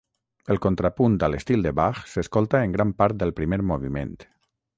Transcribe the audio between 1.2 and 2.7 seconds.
a l'estil de Bach s'escolta